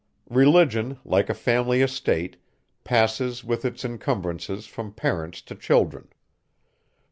Religion, 0.31 0.97
like 1.05 1.29
a 1.29 1.33
family 1.35 1.83
estate, 1.83 2.35
passes, 2.83 3.43
with 3.43 3.63
its 3.63 3.85
incumbrances, 3.85 4.65
from 4.65 4.91
parents 4.91 5.43
to 5.43 5.53
children. 5.53 6.07